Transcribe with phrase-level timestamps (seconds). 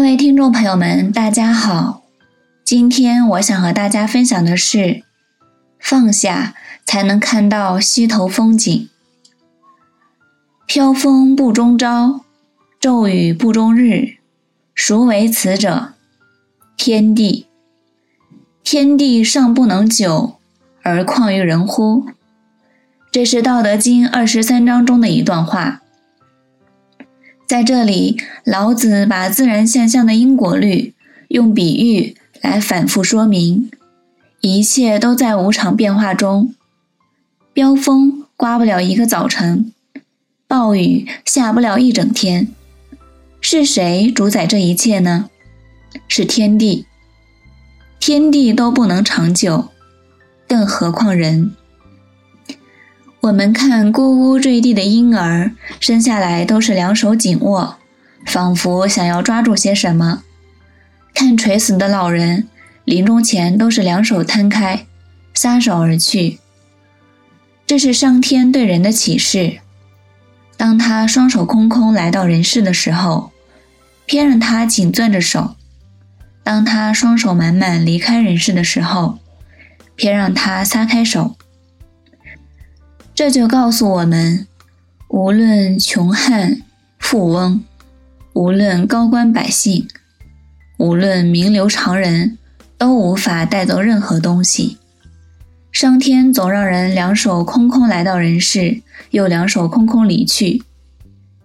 [0.00, 2.04] 各位听众朋友们，大家好。
[2.64, 5.02] 今天我想和大家分享的是：
[5.78, 6.54] 放下
[6.86, 8.88] 才能看到溪头风景。
[10.66, 12.22] 飘风不终朝，
[12.80, 14.14] 骤雨不终日，
[14.74, 15.92] 孰为此者？
[16.78, 17.46] 天地。
[18.64, 20.38] 天地尚不能久，
[20.82, 22.06] 而况于人乎？
[23.12, 25.82] 这是《道德经》二十三章中的一段话。
[27.50, 30.94] 在这里，老子把自然现象的因果律
[31.26, 33.68] 用比喻来反复说明，
[34.40, 36.54] 一切都在无常变化中。
[37.52, 39.72] 飙风刮不了一个早晨，
[40.46, 42.46] 暴雨下不了一整天，
[43.40, 45.28] 是谁主宰这一切呢？
[46.06, 46.86] 是天地。
[47.98, 49.70] 天地都不能长久，
[50.46, 51.50] 更何况人？
[53.22, 57.76] 我们看咕咕坠地的婴儿，生下来都是两手紧握，
[58.24, 60.22] 仿佛想要抓住些什么；
[61.12, 62.48] 看垂死的老人，
[62.86, 64.86] 临终前都是两手摊开，
[65.34, 66.38] 撒手而去。
[67.66, 69.58] 这是上天对人的启示：
[70.56, 73.32] 当他双手空空来到人世的时候，
[74.06, 75.56] 偏让他紧攥着手；
[76.42, 79.18] 当他双手满满离开人世的时候，
[79.94, 81.36] 偏让他撒开手。
[83.20, 84.46] 这就告诉我们，
[85.08, 86.62] 无论穷汉
[86.98, 87.62] 富翁，
[88.32, 89.86] 无论高官百姓，
[90.78, 92.38] 无论名流常人，
[92.78, 94.78] 都无法带走任何东西。
[95.70, 100.62] 上天总让人两手空空来到人世，又两手空空离去。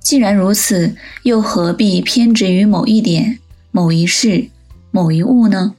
[0.00, 3.38] 既然如此，又何必偏执于某一点、
[3.70, 4.48] 某一事、
[4.90, 5.76] 某一物呢？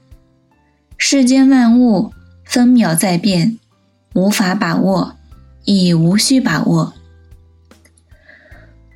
[0.98, 2.14] 世间万物
[2.46, 3.60] 分秒在变，
[4.14, 5.18] 无法把握。
[5.66, 6.94] 亦无需把握。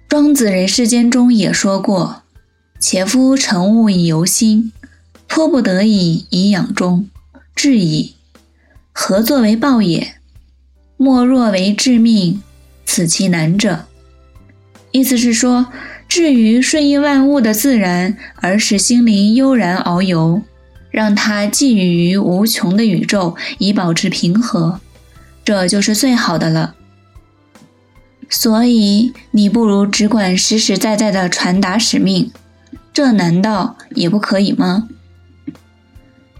[0.08, 2.24] 庄子《人世间》中也说过
[2.80, 4.72] ：“且夫乘物以游心，
[5.28, 7.10] 迫不得已以养中，
[7.56, 8.16] 至矣。
[8.94, 10.16] 何作为报也？
[10.96, 12.42] 莫若为致命，
[12.86, 13.88] 此其难者。”
[14.92, 15.68] 意思是说，
[16.08, 20.42] 至于顺应万物的自然，而使心灵悠然遨游，
[20.90, 24.80] 让它寄予于无穷的宇宙，以保持平和。
[25.46, 26.76] 这就是最好的了，
[28.28, 32.32] 所以你不如只管实实在在的传达使命，
[32.92, 34.90] 这难道也不可以吗？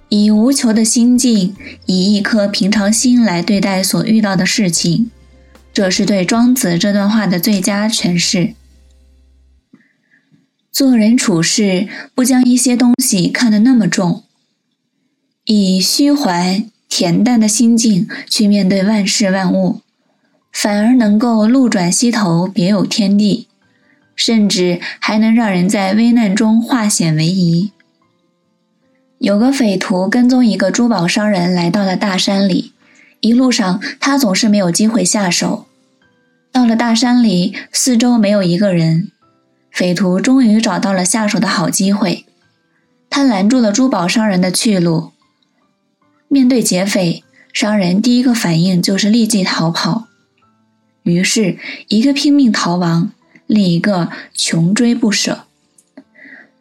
[0.10, 1.56] 以无求的心境，
[1.86, 5.12] 以一颗平常心来对待所遇到的事情，
[5.72, 8.56] 这是对庄子这段话的最佳诠释。
[10.72, 14.24] 做人处事，不将一些东西看得那么重，
[15.46, 16.66] 以虚怀。
[16.98, 19.82] 恬淡的心境去面对万事万物，
[20.54, 23.50] 反而能够路转溪头别有天地，
[24.16, 27.74] 甚至还能让人在危难中化险为夷。
[29.18, 32.72] 有个匪徒跟踪一个珠宝商人来到了大山里，
[33.20, 35.66] 一路上他总是没有机会下手。
[36.54, 39.12] 到了大山里，四周没有一个人，
[39.70, 42.26] 匪徒终于找到了下手的好机会，
[43.10, 45.12] 他拦住了珠宝商人的去路。
[46.28, 50.08] 面对劫匪，商人第一个反应就是立即逃跑。
[51.04, 53.12] 于是，一个拼命逃亡，
[53.46, 55.46] 另一个穷追不舍。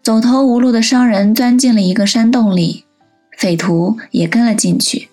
[0.03, 2.85] 走投无路的商人钻进了一个山洞里，
[3.39, 5.09] 匪徒也跟了进去。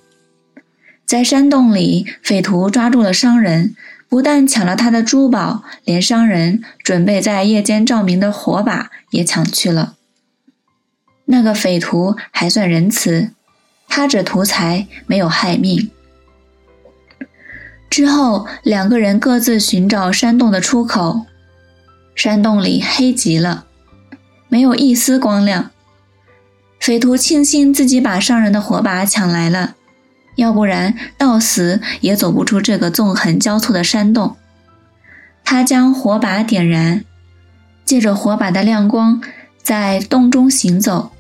[1.06, 3.76] 在山洞里，匪徒抓住了商人，
[4.10, 9.96] 不但抢了他的珠宝，连商人准备在夜间照明的火把也抢去了。
[11.26, 13.32] 那个匪徒还算仁慈。
[13.94, 15.92] 他只图财，没有害命。
[17.90, 21.26] 之后，两个人各自寻找山洞的出口。
[22.16, 23.66] 山洞里黑极了，
[24.48, 25.72] 没有一丝光亮。
[26.80, 29.76] 匪徒庆幸自己把商人的火把抢来了，
[30.36, 34.38] 要不然到死也走不出这个纵横交错的山洞。
[35.44, 37.04] 他将火把点燃，
[37.84, 39.22] 借着火把的亮光，
[39.62, 41.12] 在洞中行走。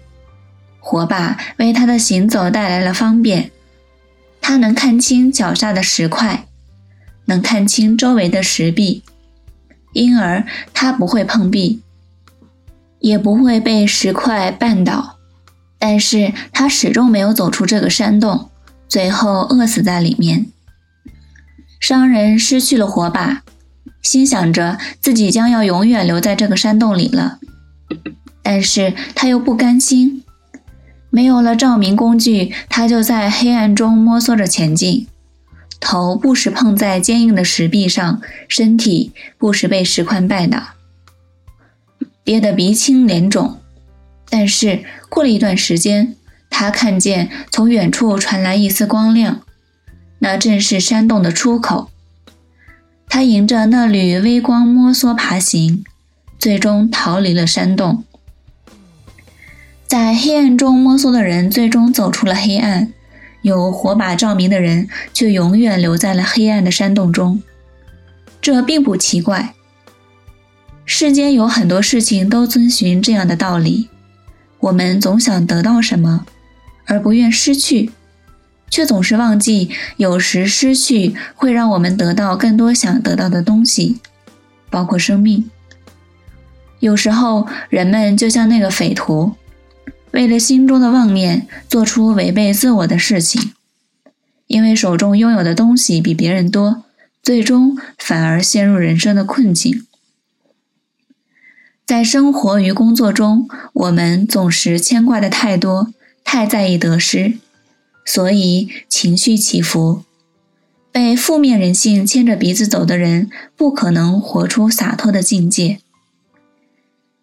[0.83, 3.51] 火把为他的行走带来了方便，
[4.41, 6.47] 他能看清脚下的石块，
[7.25, 9.03] 能看清周围的石壁，
[9.93, 11.81] 因而他不会碰壁，
[12.99, 15.19] 也不会被石块绊倒。
[15.77, 18.49] 但是他始终没有走出这个山洞，
[18.89, 20.47] 最后饿死在里面。
[21.79, 23.43] 商人失去了火把，
[24.01, 27.39] 心想着自己将要永远留在这个山洞里了，
[28.41, 30.23] 但是他又不甘心。
[31.11, 35.07] 没有了照明工具，他就在黑暗中摸索着前进，
[35.79, 40.59] 头不时碰在坚硬的石壁上，身体不时被石块绊倒，
[42.23, 43.59] 跌得鼻青脸肿。
[44.29, 46.15] 但是过了一段时间，
[46.49, 49.41] 他看见从远处传来一丝光亮，
[50.19, 51.89] 那正是山洞的出口。
[53.09, 55.83] 他迎着那缕微光摸索爬行，
[56.39, 58.05] 最终逃离了山洞。
[59.91, 62.93] 在黑暗中摸索的人，最终走出了黑暗；
[63.41, 67.43] 有火把照明的人，却永远留在了黑暗的山洞中。
[68.39, 69.53] 这并不奇怪。
[70.85, 73.89] 世间有很多事情都遵循这样的道理：
[74.61, 76.25] 我们总想得到什么，
[76.85, 77.91] 而不愿失去。
[78.69, 83.99] 却总是忘记，有时失去会让我们得到更多想得到的东西，
[84.69, 85.49] 包括生命。
[86.79, 89.33] 有时候，人们就像那个匪徒，
[90.11, 93.53] 为了心中的妄念，做出违背自我的事情，
[94.47, 96.83] 因为手中拥有的东西比别人多，
[97.23, 99.85] 最终反而陷入人生的困境。
[101.85, 105.93] 在生活与工作中，我们总是牵挂的太多，
[106.23, 107.39] 太在意得失。
[108.05, 110.03] 所以情绪起伏，
[110.91, 115.79] 被负面人性牵着鼻子走的人，不可能活出洒脱的境界。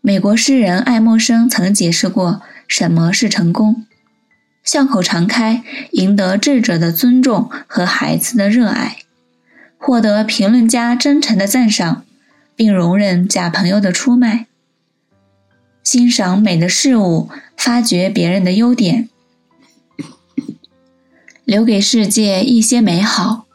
[0.01, 3.87] 美国诗人爱默生曾解释过什么是成功：
[4.63, 8.99] 笑口常开，赢得智者的尊重和孩子的热爱，
[9.79, 12.05] 获得评论家真诚的赞赏，
[12.55, 14.47] 并容忍假朋友的出卖，
[15.83, 19.09] 欣赏美的事物，发掘别人的优点。
[21.45, 23.47] 留给世界一些美好，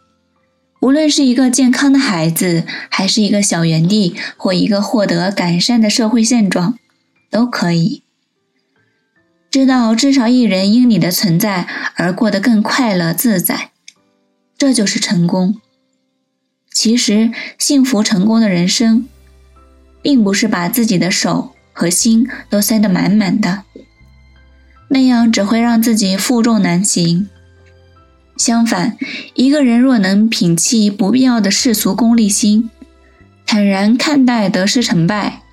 [0.81, 6.79] 无论是一个健康的孩子，还是一个小园地，或一个获得改善的社会现状，
[7.29, 8.02] 都可以。
[9.53, 13.69] 知道至少一人因你的存在而过得更快乐自在，
[14.57, 15.61] 这就是成功。
[16.71, 19.07] 其实，幸福成功的人生，
[20.01, 23.61] 并不是把自己的手和心都塞得满满的，
[24.87, 27.29] 那样只会让自己负重难行。
[28.35, 28.97] 相反，
[29.35, 32.71] 一个人若能摒弃不必要的世俗功利心，
[33.45, 35.43] 坦然看待得失成败，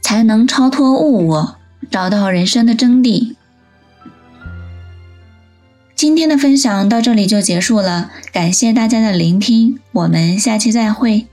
[0.00, 1.57] 才能超脱物我，
[1.90, 3.34] 找到人生的真谛。
[5.94, 11.26] 今天的分享到这里就结束了，感谢大家的聆听，我们下期再会。